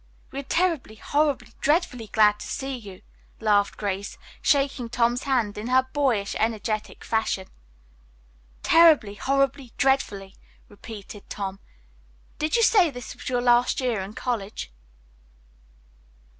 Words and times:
"We 0.31 0.39
are 0.39 0.49
terribly, 0.49 0.95
horribly, 0.95 1.53
dreadfully 1.61 2.07
glad 2.07 2.39
to 2.39 2.47
see 2.47 2.75
you!" 2.75 3.03
laughed 3.39 3.77
Grace, 3.77 4.17
shaking 4.41 4.89
Tom's 4.89 5.25
hand 5.25 5.59
in 5.59 5.67
her 5.67 5.85
boyish, 5.93 6.33
energetic 6.39 7.03
fashion. 7.03 7.49
"'Terribly, 8.63 9.13
horribly, 9.13 9.73
dreadfully!'" 9.77 10.35
repeated 10.67 11.29
Tom. 11.29 11.59
"Did 12.39 12.55
you 12.55 12.63
say 12.63 12.89
this 12.89 13.13
was 13.13 13.29
your 13.29 13.41
last 13.41 13.79
year 13.79 13.99
in 14.01 14.13
college?" 14.13 14.73